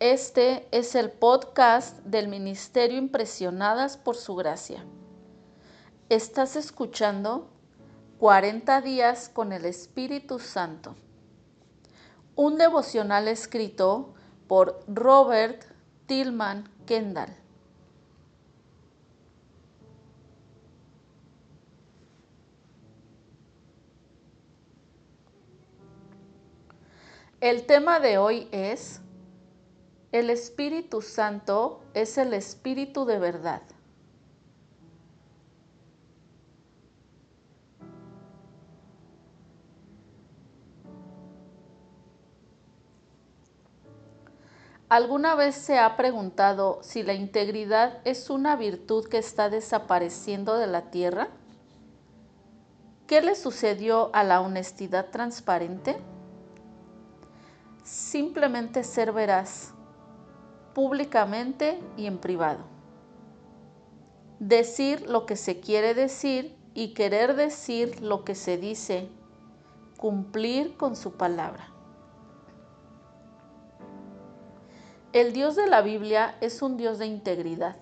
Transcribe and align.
Este 0.00 0.66
es 0.72 0.96
el 0.96 1.12
podcast 1.12 1.98
del 2.00 2.26
Ministerio 2.26 2.98
Impresionadas 2.98 3.96
por 3.96 4.16
Su 4.16 4.34
Gracia. 4.34 4.84
Estás 6.08 6.56
escuchando 6.56 7.48
40 8.18 8.80
días 8.80 9.28
con 9.28 9.52
el 9.52 9.64
Espíritu 9.64 10.40
Santo. 10.40 10.96
Un 12.34 12.58
devocional 12.58 13.28
escrito 13.28 14.14
por 14.48 14.80
Robert 14.88 15.64
Tillman 16.06 16.68
Kendall. 16.86 17.32
El 27.40 27.66
tema 27.66 28.00
de 28.00 28.18
hoy 28.18 28.48
es, 28.50 29.02
el 30.14 30.30
Espíritu 30.30 31.02
Santo 31.02 31.82
es 31.92 32.18
el 32.18 32.34
Espíritu 32.34 33.04
de 33.04 33.18
verdad. 33.18 33.62
¿Alguna 44.88 45.34
vez 45.34 45.56
se 45.56 45.80
ha 45.80 45.96
preguntado 45.96 46.78
si 46.84 47.02
la 47.02 47.14
integridad 47.14 47.98
es 48.04 48.30
una 48.30 48.54
virtud 48.54 49.08
que 49.08 49.18
está 49.18 49.50
desapareciendo 49.50 50.54
de 50.54 50.68
la 50.68 50.92
tierra? 50.92 51.30
¿Qué 53.08 53.20
le 53.20 53.34
sucedió 53.34 54.14
a 54.14 54.22
la 54.22 54.40
honestidad 54.40 55.10
transparente? 55.10 55.96
simplemente 57.84 58.82
ser 58.82 59.12
veraz, 59.12 59.73
públicamente 60.74 61.80
y 61.96 62.06
en 62.06 62.18
privado. 62.18 62.60
Decir 64.40 65.08
lo 65.08 65.24
que 65.24 65.36
se 65.36 65.60
quiere 65.60 65.94
decir 65.94 66.56
y 66.74 66.92
querer 66.92 67.36
decir 67.36 68.02
lo 68.02 68.24
que 68.24 68.34
se 68.34 68.58
dice, 68.58 69.08
cumplir 69.96 70.76
con 70.76 70.96
su 70.96 71.12
palabra. 71.12 71.68
El 75.12 75.32
Dios 75.32 75.54
de 75.54 75.68
la 75.68 75.80
Biblia 75.80 76.36
es 76.40 76.60
un 76.60 76.76
Dios 76.76 76.98
de 76.98 77.06
integridad. 77.06 77.76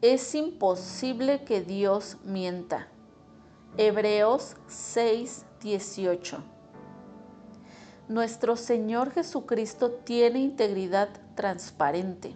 Es 0.00 0.34
imposible 0.34 1.44
que 1.44 1.60
Dios 1.60 2.16
mienta. 2.24 2.88
Hebreos 3.76 4.56
6, 4.68 5.44
18. 5.60 6.42
Nuestro 8.08 8.56
Señor 8.56 9.10
Jesucristo 9.10 9.90
tiene 9.90 10.38
integridad 10.38 11.10
transparente. 11.38 12.34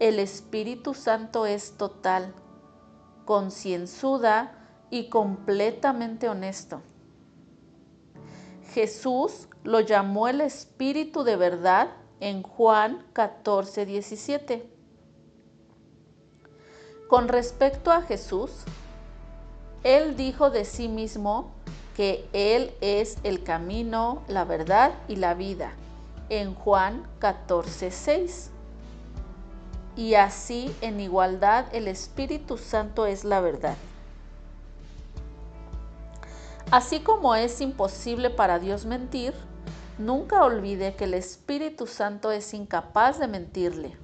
El 0.00 0.18
Espíritu 0.18 0.94
Santo 0.94 1.46
es 1.46 1.76
total, 1.76 2.34
concienzuda 3.24 4.52
y 4.90 5.08
completamente 5.08 6.28
honesto. 6.28 6.82
Jesús 8.72 9.46
lo 9.62 9.78
llamó 9.78 10.26
el 10.26 10.40
Espíritu 10.40 11.22
de 11.22 11.36
verdad 11.36 11.90
en 12.18 12.42
Juan 12.42 13.06
14, 13.12 13.86
17. 13.86 14.68
Con 17.08 17.28
respecto 17.28 17.92
a 17.92 18.02
Jesús, 18.02 18.50
Él 19.84 20.16
dijo 20.16 20.50
de 20.50 20.64
sí 20.64 20.88
mismo 20.88 21.52
que 21.94 22.28
Él 22.32 22.72
es 22.80 23.18
el 23.22 23.44
camino, 23.44 24.24
la 24.26 24.44
verdad 24.44 24.94
y 25.06 25.14
la 25.14 25.34
vida, 25.34 25.76
en 26.28 26.54
Juan 26.54 27.06
14, 27.18 27.90
6. 27.90 28.50
Y 29.96 30.14
así 30.14 30.74
en 30.80 31.00
igualdad 31.00 31.66
el 31.72 31.88
Espíritu 31.88 32.56
Santo 32.56 33.06
es 33.06 33.24
la 33.24 33.40
verdad. 33.40 33.76
Así 36.70 37.00
como 37.00 37.34
es 37.34 37.60
imposible 37.60 38.30
para 38.30 38.58
Dios 38.58 38.84
mentir, 38.84 39.32
nunca 39.96 40.44
olvide 40.44 40.94
que 40.94 41.04
el 41.04 41.14
Espíritu 41.14 41.86
Santo 41.86 42.30
es 42.30 42.52
incapaz 42.52 43.18
de 43.18 43.26
mentirle. 43.26 43.96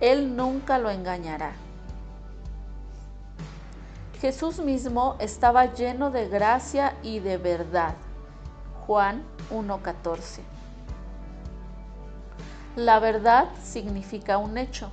Él 0.00 0.36
nunca 0.36 0.78
lo 0.78 0.90
engañará. 0.90 1.54
Jesús 4.20 4.58
mismo 4.58 5.16
estaba 5.18 5.72
lleno 5.72 6.10
de 6.10 6.28
gracia 6.28 6.94
y 7.02 7.20
de 7.20 7.38
verdad. 7.38 7.94
Juan 8.86 9.24
1.14. 9.50 10.59
La 12.76 13.00
verdad 13.00 13.48
significa 13.64 14.38
un 14.38 14.56
hecho. 14.56 14.90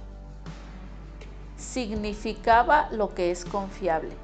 Significaba 1.58 2.90
lo 2.92 3.14
que 3.14 3.30
es 3.30 3.46
confiable. 3.46 4.16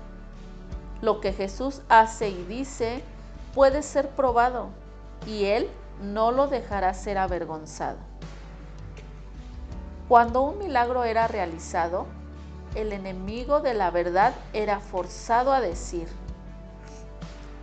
Lo 1.02 1.22
que 1.22 1.34
Jesús 1.34 1.82
hace 1.88 2.30
y 2.30 2.44
dice 2.46 3.04
puede 3.54 3.84
ser 3.84 4.10
probado 4.10 4.70
y 5.28 5.46
Él 5.46 5.70
no 6.02 6.32
lo 6.32 6.48
dejará 6.48 6.96
ser 6.96 7.20
avergonzado. 7.20 8.00
Cuando 10.10 10.42
un 10.42 10.58
milagro 10.58 11.04
era 11.04 11.28
realizado, 11.28 12.08
el 12.74 12.92
enemigo 12.92 13.60
de 13.60 13.76
la 13.76 13.92
verdad 13.92 14.34
era 14.54 14.80
forzado 14.80 15.54
a 15.54 15.62
decir, 15.62 16.08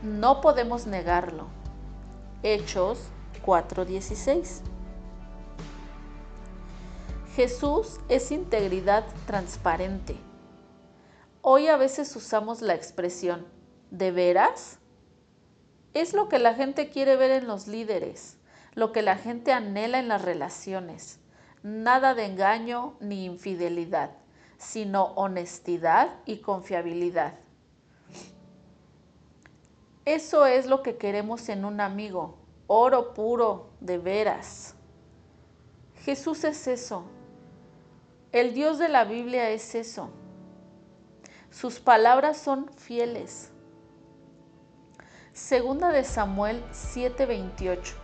no 0.04 0.40
podemos 0.40 0.86
negarlo. 0.86 1.46
Hechos 2.44 3.00
4:16. 3.44 4.62
Jesús 7.40 8.00
es 8.10 8.32
integridad 8.32 9.06
transparente. 9.26 10.14
Hoy 11.40 11.68
a 11.68 11.78
veces 11.78 12.14
usamos 12.14 12.60
la 12.60 12.74
expresión, 12.74 13.46
¿de 13.90 14.10
veras? 14.10 14.78
Es 15.94 16.12
lo 16.12 16.28
que 16.28 16.38
la 16.38 16.52
gente 16.52 16.90
quiere 16.90 17.16
ver 17.16 17.30
en 17.30 17.46
los 17.46 17.66
líderes, 17.66 18.36
lo 18.74 18.92
que 18.92 19.00
la 19.00 19.16
gente 19.16 19.54
anhela 19.54 19.98
en 20.00 20.08
las 20.08 20.20
relaciones. 20.20 21.18
Nada 21.62 22.12
de 22.12 22.26
engaño 22.26 22.98
ni 23.00 23.24
infidelidad 23.24 24.10
sino 24.58 25.04
honestidad 25.14 26.18
y 26.26 26.42
confiabilidad. 26.42 27.38
Eso 30.04 30.44
es 30.44 30.66
lo 30.66 30.82
que 30.82 30.98
queremos 30.98 31.48
en 31.48 31.64
un 31.64 31.80
amigo, 31.80 32.36
oro 32.66 33.14
puro, 33.14 33.70
de 33.80 33.96
veras. 33.96 34.74
Jesús 36.04 36.44
es 36.44 36.66
eso. 36.68 37.06
El 38.32 38.54
Dios 38.54 38.78
de 38.78 38.88
la 38.88 39.04
Biblia 39.04 39.50
es 39.50 39.74
eso. 39.74 40.10
Sus 41.50 41.80
palabras 41.80 42.36
son 42.36 42.70
fieles. 42.76 43.50
Segunda 45.32 45.90
de 45.90 46.04
Samuel 46.04 46.62
7:28. 46.70 47.94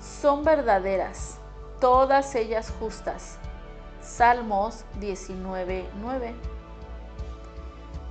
Son 0.00 0.42
verdaderas, 0.42 1.38
todas 1.80 2.34
ellas 2.34 2.72
justas 2.80 3.38
Salmos 4.02 4.84
19.9. 4.98 6.34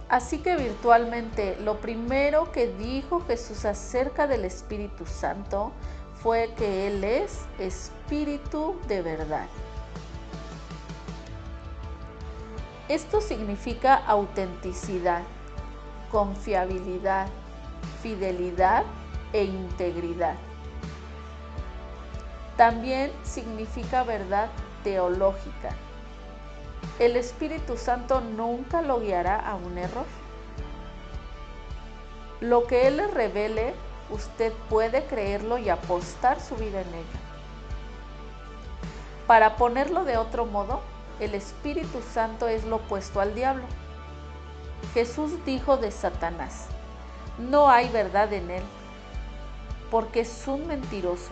Así 0.08 0.40
que 0.40 0.56
virtualmente 0.56 1.58
lo 1.60 1.82
primero 1.82 2.52
que 2.54 2.68
dijo 2.68 3.20
Jesús 3.28 3.66
acerca 3.66 4.28
del 4.28 4.46
Espíritu 4.46 5.06
Santo 5.06 5.74
fue 6.16 6.54
que 6.56 6.88
Él 6.88 7.04
es 7.04 7.46
Espíritu 7.60 8.80
de 8.88 9.02
verdad. 9.02 9.48
Esto 12.90 13.22
significa 13.22 13.98
autenticidad, 14.08 15.22
confiabilidad, 16.12 17.28
fidelidad 18.02 18.84
e 19.32 19.44
integridad. 19.44 20.34
También 22.58 23.12
significa 23.22 24.04
verdad 24.04 24.50
teológica. 24.84 25.70
El 26.98 27.16
Espíritu 27.16 27.78
Santo 27.78 28.22
nunca 28.22 28.82
lo 28.82 29.00
guiará 29.00 29.40
a 29.40 29.54
un 29.54 29.78
error. 29.78 30.08
Lo 32.42 32.66
que 32.66 32.88
Él 32.88 32.98
le 32.98 33.06
revele, 33.06 33.76
usted 34.10 34.52
puede 34.68 35.06
creerlo 35.06 35.60
y 35.60 35.70
apostar 35.70 36.42
su 36.42 36.56
vida 36.56 36.82
en 36.82 36.88
ello. 36.88 37.20
Para 39.28 39.58
ponerlo 39.58 40.06
de 40.06 40.18
otro 40.18 40.48
modo, 40.48 40.82
el 41.20 41.36
Espíritu 41.36 42.02
Santo 42.14 42.48
es 42.48 42.64
lo 42.66 42.78
opuesto 42.78 43.20
al 43.22 43.36
diablo. 43.36 43.64
Jesús 44.94 45.32
dijo 45.46 45.78
de 45.78 45.92
Satanás, 45.92 46.68
no 47.38 47.70
hay 47.70 47.90
verdad 47.90 48.32
en 48.34 48.50
él, 48.52 48.64
porque 49.92 50.22
es 50.22 50.48
un 50.48 50.68
mentiroso, 50.68 51.30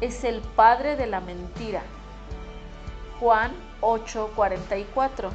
es 0.00 0.24
el 0.24 0.40
padre 0.40 0.96
de 0.96 1.06
la 1.06 1.20
mentira 1.20 1.82
Juan 3.22 3.52
8:44. 3.80 5.30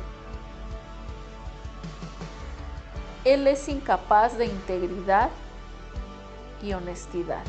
Él 3.23 3.47
es 3.47 3.69
incapaz 3.69 4.37
de 4.37 4.45
integridad 4.45 5.29
y 6.61 6.73
honestidad. 6.73 7.43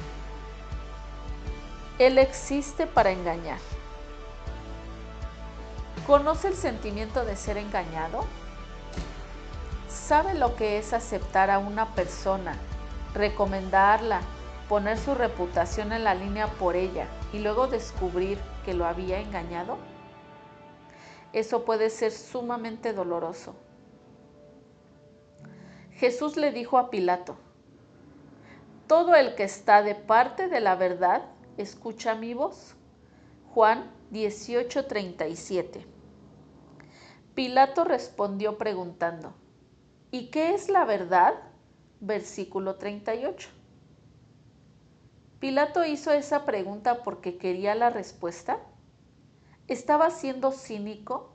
Él 1.99 2.19
existe 2.19 2.87
para 2.87 3.11
engañar. 3.11 3.59
¿Conoce 6.07 6.49
el 6.49 6.55
sentimiento 6.55 7.25
de 7.25 7.37
ser 7.37 7.59
engañado? 7.59 8.25
¿Sabe 9.89 10.35
lo 10.35 10.57
que 10.57 10.79
es 10.79 10.93
aceptar 10.93 11.51
a 11.51 11.59
una 11.59 11.95
persona, 11.95 12.57
recomendarla, 13.15 14.21
poner 14.69 14.97
su 14.99 15.15
reputación 15.15 15.93
en 15.93 16.05
la 16.05 16.15
línea 16.15 16.47
por 16.47 16.77
ella 16.77 17.07
y 17.33 17.41
luego 17.41 17.67
descubrir 17.67 18.39
que 18.65 18.73
lo 18.73 18.87
había 18.87 19.21
engañado? 19.21 19.77
Eso 21.35 21.65
puede 21.65 21.91
ser 21.91 22.13
sumamente 22.13 22.95
doloroso. 22.95 23.55
Jesús 25.93 26.37
le 26.37 26.53
dijo 26.53 26.79
a 26.79 26.89
Pilato, 26.89 27.37
todo 28.87 29.15
el 29.15 29.35
que 29.35 29.45
está 29.45 29.83
de 29.83 29.95
parte 29.95 30.49
de 30.49 30.61
la 30.61 30.75
verdad, 30.75 31.23
escucha 31.59 32.15
mi 32.15 32.33
voz. 32.33 32.78
Juan 33.59 33.91
18:37. 34.13 35.85
Pilato 37.35 37.83
respondió 37.83 38.57
preguntando, 38.57 39.35
¿y 40.13 40.31
qué 40.31 40.55
es 40.55 40.69
la 40.69 40.85
verdad? 40.85 41.35
Versículo 41.99 42.77
38. 42.77 43.49
Pilato 45.41 45.85
hizo 45.85 46.13
esa 46.13 46.45
pregunta 46.45 47.03
porque 47.03 47.37
quería 47.37 47.75
la 47.75 47.91
respuesta. 47.91 48.61
¿Estaba 49.67 50.11
siendo 50.11 50.53
cínico? 50.53 51.33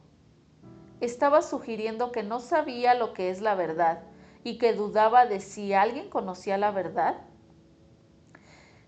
¿Estaba 1.02 1.42
sugiriendo 1.42 2.14
que 2.14 2.24
no 2.24 2.40
sabía 2.40 2.94
lo 2.94 3.12
que 3.12 3.32
es 3.32 3.42
la 3.42 3.56
verdad 3.56 4.02
y 4.46 4.60
que 4.60 4.72
dudaba 4.72 5.26
de 5.26 5.42
si 5.42 5.74
alguien 5.74 6.10
conocía 6.10 6.58
la 6.58 6.72
verdad? 6.72 7.18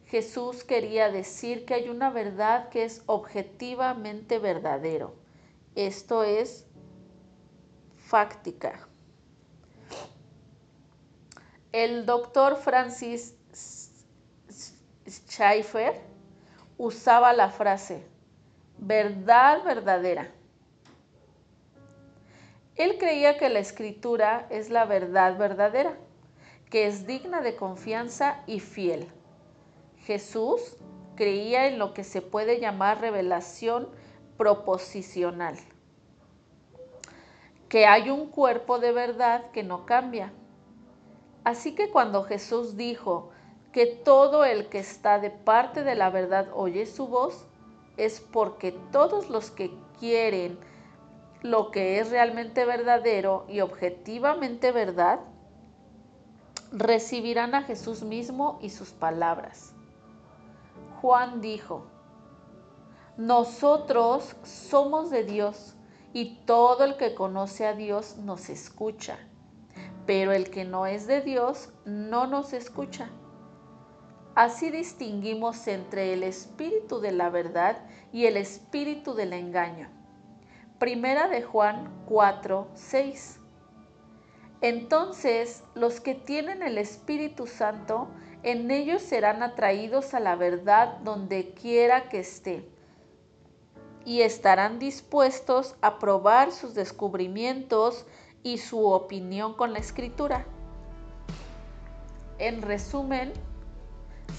Jesús 0.05 0.63
quería 0.63 1.09
decir 1.11 1.65
que 1.65 1.73
hay 1.73 1.89
una 1.89 2.09
verdad 2.09 2.69
que 2.69 2.83
es 2.83 3.01
objetivamente 3.07 4.39
verdadero. 4.39 5.15
Esto 5.75 6.23
es 6.23 6.65
fáctica. 7.95 8.87
El 11.71 12.05
doctor 12.05 12.55
Francis 12.55 13.35
Schaeffer 15.07 16.01
usaba 16.77 17.33
la 17.33 17.49
frase 17.49 18.15
verdad 18.77 19.63
verdadera. 19.63 20.31
Él 22.75 22.97
creía 22.97 23.37
que 23.37 23.49
la 23.49 23.59
escritura 23.59 24.47
es 24.49 24.69
la 24.69 24.85
verdad 24.85 25.37
verdadera, 25.37 25.97
que 26.69 26.87
es 26.87 27.07
digna 27.07 27.41
de 27.41 27.55
confianza 27.55 28.43
y 28.47 28.59
fiel. 28.59 29.07
Jesús 30.05 30.77
creía 31.15 31.67
en 31.67 31.79
lo 31.79 31.93
que 31.95 32.03
se 32.03 32.21
puede 32.21 32.59
llamar 32.59 33.01
revelación 33.01 33.89
proposicional, 34.37 35.57
que 37.69 37.87
hay 37.87 38.11
un 38.11 38.27
cuerpo 38.27 38.77
de 38.77 38.91
verdad 38.91 39.49
que 39.51 39.63
no 39.63 39.87
cambia. 39.87 40.31
Así 41.43 41.73
que 41.73 41.89
cuando 41.89 42.23
Jesús 42.23 42.77
dijo 42.77 43.31
que 43.71 43.87
todo 43.87 44.45
el 44.45 44.69
que 44.69 44.79
está 44.79 45.19
de 45.19 45.31
parte 45.31 45.83
de 45.83 45.95
la 45.95 46.11
verdad 46.11 46.49
oye 46.53 46.85
su 46.85 47.07
voz, 47.07 47.45
es 47.97 48.19
porque 48.19 48.73
todos 48.91 49.29
los 49.29 49.49
que 49.49 49.71
quieren 49.99 50.59
lo 51.41 51.71
que 51.71 51.99
es 51.99 52.11
realmente 52.11 52.65
verdadero 52.65 53.45
y 53.47 53.61
objetivamente 53.61 54.71
verdad, 54.71 55.19
recibirán 56.71 57.55
a 57.55 57.63
Jesús 57.63 58.01
mismo 58.01 58.59
y 58.61 58.69
sus 58.69 58.89
palabras. 58.89 59.74
Juan 61.05 61.39
dijo, 61.39 61.85
nosotros 63.15 64.35
somos 64.41 65.11
de 65.11 65.23
Dios 65.23 65.75
y 66.13 66.37
todo 66.47 66.83
el 66.83 66.97
que 66.97 67.13
conoce 67.13 67.67
a 67.67 67.75
Dios 67.75 68.17
nos 68.17 68.49
escucha, 68.49 69.19
pero 70.07 70.31
el 70.31 70.49
que 70.49 70.65
no 70.65 70.87
es 70.87 71.05
de 71.05 71.21
Dios 71.21 71.69
no 71.85 72.25
nos 72.25 72.53
escucha. 72.53 73.11
Así 74.33 74.71
distinguimos 74.71 75.67
entre 75.67 76.11
el 76.11 76.23
espíritu 76.23 76.99
de 76.99 77.11
la 77.11 77.29
verdad 77.29 77.85
y 78.11 78.25
el 78.25 78.35
espíritu 78.35 79.13
del 79.13 79.33
engaño. 79.33 79.91
Primera 80.79 81.27
de 81.27 81.43
Juan 81.43 81.87
4, 82.07 82.67
6. 82.73 83.41
Entonces, 84.61 85.63
los 85.75 86.01
que 86.01 86.15
tienen 86.15 86.63
el 86.63 86.79
Espíritu 86.79 87.45
Santo 87.45 88.07
en 88.45 88.69
ellos 88.69 89.01
serán 89.01 89.41
atraídos 89.41 90.13
a 90.13 90.19
la 90.19 90.35
verdad 90.35 90.99
donde 90.99 91.55
quiera 91.55 92.09
que 92.09 92.19
esté 92.19 92.63
y 94.05 94.21
estarán 94.21 94.77
dispuestos 94.77 95.73
a 95.81 95.97
probar 95.97 96.51
sus 96.51 96.75
descubrimientos 96.75 98.05
y 98.43 98.59
su 98.59 98.85
opinión 98.85 99.55
con 99.55 99.73
la 99.73 99.79
escritura. 99.79 100.45
En 102.37 102.61
resumen, 102.61 103.33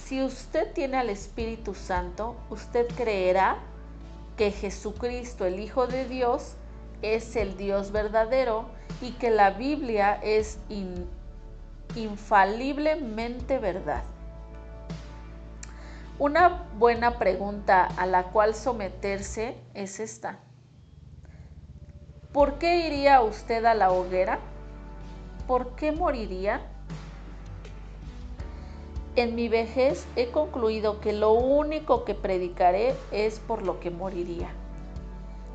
si 0.04 0.22
usted 0.22 0.72
tiene 0.72 0.98
al 0.98 1.10
Espíritu 1.10 1.74
Santo, 1.74 2.36
usted 2.48 2.86
creerá 2.94 3.58
que 4.36 4.52
Jesucristo, 4.52 5.46
el 5.46 5.58
Hijo 5.58 5.88
de 5.88 6.06
Dios, 6.08 6.54
es 7.02 7.34
el 7.34 7.56
Dios 7.56 7.90
verdadero 7.90 8.66
y 9.02 9.10
que 9.14 9.30
la 9.30 9.50
Biblia 9.50 10.20
es 10.22 10.60
infaliblemente 11.94 13.58
verdad. 13.58 14.02
Una 16.18 16.64
buena 16.78 17.18
pregunta 17.18 17.84
a 17.84 18.06
la 18.06 18.24
cual 18.24 18.54
someterse 18.54 19.56
es 19.74 20.00
esta. 20.00 20.38
¿Por 22.32 22.58
qué 22.58 22.86
iría 22.86 23.20
usted 23.20 23.64
a 23.64 23.74
la 23.74 23.90
hoguera? 23.90 24.38
¿Por 25.46 25.76
qué 25.76 25.92
moriría? 25.92 26.60
En 29.14 29.34
mi 29.34 29.48
vejez 29.48 30.06
he 30.16 30.30
concluido 30.30 31.00
que 31.00 31.12
lo 31.12 31.32
único 31.32 32.04
que 32.04 32.14
predicaré 32.14 32.94
es 33.10 33.38
por 33.38 33.62
lo 33.62 33.80
que 33.80 33.90
moriría. 33.90 34.50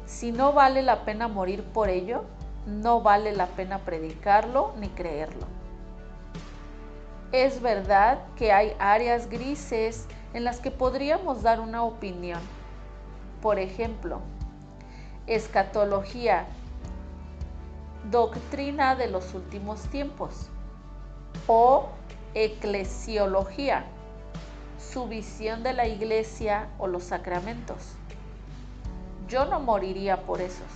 Si 0.05 0.31
no 0.31 0.53
vale 0.53 0.81
la 0.81 1.05
pena 1.05 1.27
morir 1.27 1.63
por 1.63 1.89
ello, 1.89 2.23
no 2.65 3.01
vale 3.01 3.33
la 3.33 3.47
pena 3.47 3.79
predicarlo 3.79 4.73
ni 4.79 4.89
creerlo. 4.89 5.45
Es 7.31 7.61
verdad 7.61 8.19
que 8.35 8.51
hay 8.51 8.75
áreas 8.77 9.29
grises 9.29 10.05
en 10.33 10.43
las 10.43 10.59
que 10.59 10.69
podríamos 10.69 11.43
dar 11.43 11.61
una 11.61 11.83
opinión. 11.83 12.41
Por 13.41 13.57
ejemplo, 13.57 14.19
escatología, 15.27 16.45
doctrina 18.09 18.95
de 18.95 19.07
los 19.07 19.33
últimos 19.33 19.83
tiempos 19.83 20.49
o 21.47 21.87
eclesiología, 22.33 23.85
su 24.77 25.07
visión 25.07 25.63
de 25.63 25.71
la 25.71 25.87
iglesia 25.87 26.67
o 26.79 26.87
los 26.87 27.05
sacramentos. 27.05 27.95
Yo 29.29 29.45
no 29.45 29.61
moriría 29.61 30.23
por 30.23 30.41
esos, 30.41 30.67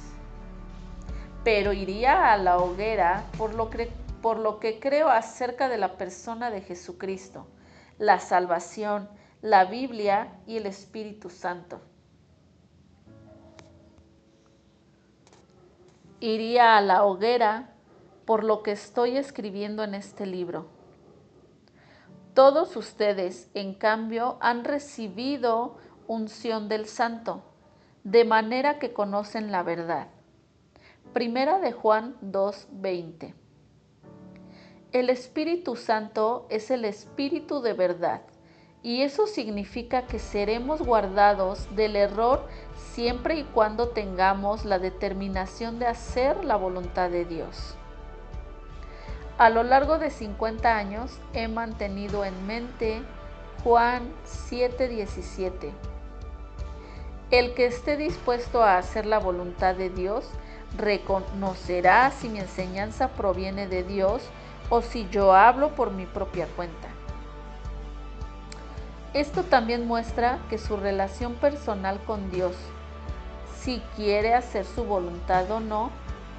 pero 1.44 1.74
iría 1.74 2.32
a 2.32 2.38
la 2.38 2.60
hoguera 2.60 3.26
por 3.38 3.54
lo 3.54 3.70
que 3.70 4.05
por 4.26 4.40
lo 4.40 4.60
que 4.60 4.80
creo 4.80 5.10
acerca 5.10 5.70
de 5.70 5.78
la 5.78 5.98
persona 5.98 6.50
de 6.50 6.62
Jesucristo, 6.62 7.46
la 8.00 8.20
salvación, 8.20 9.08
la 9.44 9.66
Biblia 9.66 10.40
y 10.48 10.58
el 10.58 10.66
Espíritu 10.66 11.30
Santo. 11.30 11.80
Iría 16.20 16.76
a 16.76 16.82
la 16.82 17.04
hoguera 17.04 17.76
por 18.26 18.44
lo 18.44 18.64
que 18.64 18.72
estoy 18.72 19.16
escribiendo 19.16 19.84
en 19.84 19.94
este 19.94 20.26
libro. 20.26 20.70
Todos 22.34 22.76
ustedes, 22.78 23.52
en 23.54 23.76
cambio, 23.76 24.40
han 24.42 24.64
recibido 24.64 25.78
unción 26.08 26.68
del 26.68 26.88
Santo, 26.88 27.44
de 28.04 28.26
manera 28.26 28.80
que 28.80 28.92
conocen 28.92 29.52
la 29.52 29.62
verdad. 29.62 30.08
Primera 31.14 31.60
de 31.60 31.74
Juan 31.74 32.16
2:20 32.22 33.45
el 35.00 35.10
Espíritu 35.10 35.76
Santo 35.76 36.46
es 36.50 36.72
el 36.72 36.86
Espíritu 36.86 37.62
de 37.62 37.74
verdad 37.74 38.22
y 38.82 39.02
eso 39.02 39.28
significa 39.28 40.08
que 40.08 40.20
seremos 40.20 40.82
guardados 40.82 41.68
del 41.76 41.98
error 41.98 42.48
siempre 42.94 43.36
y 43.36 43.44
cuando 43.44 43.90
tengamos 43.90 44.64
la 44.64 44.80
determinación 44.80 45.80
de 45.80 45.88
hacer 45.88 46.46
la 46.46 46.56
voluntad 46.56 47.10
de 47.10 47.26
Dios. 47.26 47.76
A 49.38 49.50
lo 49.50 49.64
largo 49.64 49.98
de 49.98 50.12
50 50.12 50.78
años 50.78 51.20
he 51.34 51.50
mantenido 51.50 52.24
en 52.24 52.48
mente 52.48 53.02
Juan 53.66 54.14
7:17. 54.24 55.74
El 57.32 57.54
que 57.54 57.66
esté 57.66 57.98
dispuesto 57.98 58.64
a 58.64 58.78
hacer 58.78 59.06
la 59.06 59.20
voluntad 59.20 59.76
de 59.76 59.90
Dios 59.90 60.26
reconocerá 60.78 62.12
si 62.12 62.30
mi 62.30 62.40
enseñanza 62.40 63.10
proviene 63.10 63.68
de 63.68 63.84
Dios 63.84 64.22
o 64.70 64.82
si 64.82 65.08
yo 65.10 65.34
hablo 65.34 65.76
por 65.76 65.92
mi 65.92 66.06
propia 66.06 66.48
cuenta. 66.56 66.88
Esto 69.14 69.44
también 69.44 69.88
muestra 69.88 70.40
que 70.50 70.58
su 70.58 70.76
relación 70.76 71.36
personal 71.36 72.00
con 72.06 72.32
Dios, 72.32 72.56
si 73.58 73.82
quiere 73.96 74.34
hacer 74.34 74.66
su 74.66 74.84
voluntad 74.84 75.50
o 75.52 75.60
no, 75.60 75.90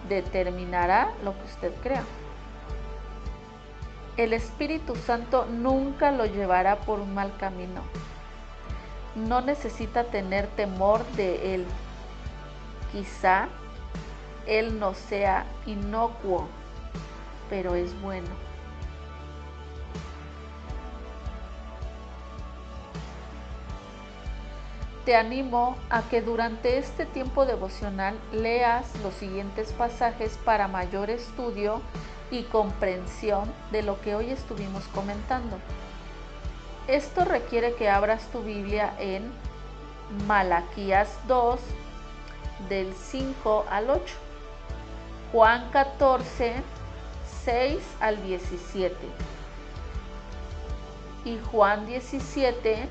determinará 0.08 1.12
lo 1.24 1.32
que 1.32 1.44
usted 1.44 1.72
crea. 1.82 2.04
El 4.16 4.32
Espíritu 4.32 4.96
Santo 4.96 5.46
nunca 5.46 6.10
lo 6.10 6.26
llevará 6.26 6.76
por 6.76 7.00
un 7.00 7.14
mal 7.14 7.36
camino. 7.36 7.82
No 9.14 9.40
necesita 9.40 10.04
tener 10.04 10.46
temor 10.48 11.04
de 11.16 11.54
Él. 11.54 11.66
Quizá 12.92 13.48
Él 14.46 14.78
no 14.78 14.94
sea 14.94 15.46
inocuo, 15.66 16.48
pero 17.48 17.74
es 17.74 18.00
bueno. 18.00 18.28
te 25.06 25.14
animo 25.14 25.76
a 25.88 26.02
que 26.02 26.20
durante 26.20 26.78
este 26.78 27.06
tiempo 27.06 27.46
devocional 27.46 28.18
leas 28.32 28.92
los 29.04 29.14
siguientes 29.14 29.72
pasajes 29.72 30.36
para 30.44 30.66
mayor 30.66 31.10
estudio 31.10 31.80
y 32.32 32.42
comprensión 32.42 33.50
de 33.70 33.82
lo 33.84 34.00
que 34.00 34.16
hoy 34.16 34.30
estuvimos 34.30 34.82
comentando. 34.88 35.58
Esto 36.88 37.24
requiere 37.24 37.74
que 37.74 37.88
abras 37.88 38.26
tu 38.32 38.42
Biblia 38.42 38.94
en 38.98 39.30
Malaquías 40.26 41.08
2 41.28 41.60
del 42.68 42.92
5 42.92 43.66
al 43.70 43.90
8, 43.90 44.02
Juan 45.30 45.70
14, 45.70 46.54
6 47.46 47.80
al 48.00 48.20
17 48.24 48.96
y 51.24 51.38
Juan 51.52 51.86
17, 51.86 52.88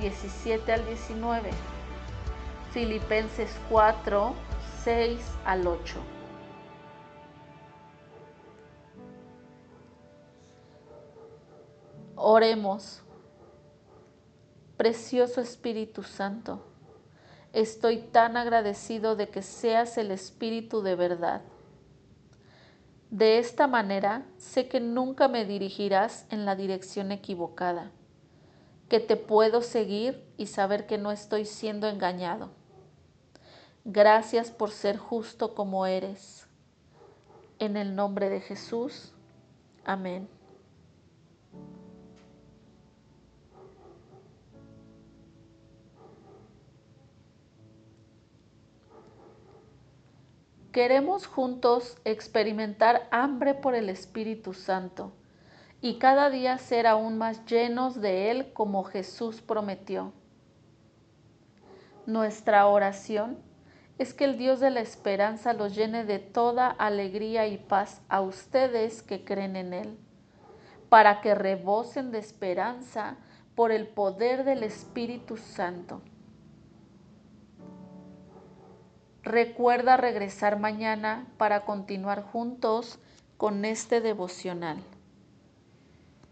17 0.00 0.72
al 0.72 0.84
19. 0.84 1.50
Filipenses 2.72 3.56
4, 3.70 4.34
6 4.82 5.20
al 5.44 5.68
8. 5.68 5.94
Oremos. 12.16 13.04
Precioso 14.76 15.40
Espíritu 15.40 16.02
Santo, 16.02 16.64
estoy 17.52 17.98
tan 17.98 18.36
agradecido 18.36 19.14
de 19.14 19.28
que 19.28 19.42
seas 19.42 19.98
el 19.98 20.10
Espíritu 20.10 20.82
de 20.82 20.96
verdad. 20.96 21.42
De 23.10 23.38
esta 23.38 23.66
manera 23.66 24.26
sé 24.36 24.68
que 24.68 24.80
nunca 24.80 25.28
me 25.28 25.44
dirigirás 25.44 26.26
en 26.30 26.44
la 26.44 26.56
dirección 26.56 27.10
equivocada 27.12 27.90
que 28.88 29.00
te 29.00 29.16
puedo 29.16 29.62
seguir 29.62 30.24
y 30.36 30.46
saber 30.46 30.86
que 30.86 30.98
no 30.98 31.12
estoy 31.12 31.44
siendo 31.44 31.88
engañado. 31.88 32.50
Gracias 33.84 34.50
por 34.50 34.70
ser 34.70 34.96
justo 34.96 35.54
como 35.54 35.86
eres. 35.86 36.46
En 37.58 37.76
el 37.76 37.94
nombre 37.94 38.28
de 38.30 38.40
Jesús. 38.40 39.12
Amén. 39.84 40.28
Queremos 50.78 51.26
juntos 51.26 51.98
experimentar 52.04 53.08
hambre 53.10 53.52
por 53.54 53.74
el 53.74 53.88
Espíritu 53.88 54.54
Santo 54.54 55.12
y 55.80 55.98
cada 55.98 56.30
día 56.30 56.56
ser 56.58 56.86
aún 56.86 57.18
más 57.18 57.44
llenos 57.46 58.00
de 58.00 58.30
Él 58.30 58.52
como 58.52 58.84
Jesús 58.84 59.42
prometió. 59.42 60.12
Nuestra 62.06 62.68
oración 62.68 63.40
es 63.98 64.14
que 64.14 64.24
el 64.24 64.38
Dios 64.38 64.60
de 64.60 64.70
la 64.70 64.78
esperanza 64.78 65.52
los 65.52 65.74
llene 65.74 66.04
de 66.04 66.20
toda 66.20 66.68
alegría 66.68 67.48
y 67.48 67.58
paz 67.58 68.00
a 68.08 68.20
ustedes 68.20 69.02
que 69.02 69.24
creen 69.24 69.56
en 69.56 69.72
Él, 69.72 69.98
para 70.88 71.20
que 71.22 71.34
rebosen 71.34 72.12
de 72.12 72.18
esperanza 72.20 73.16
por 73.56 73.72
el 73.72 73.88
poder 73.88 74.44
del 74.44 74.62
Espíritu 74.62 75.38
Santo. 75.38 76.02
Recuerda 79.22 79.96
regresar 79.96 80.58
mañana 80.58 81.26
para 81.36 81.64
continuar 81.64 82.22
juntos 82.22 82.98
con 83.36 83.64
este 83.64 84.00
devocional. 84.00 84.78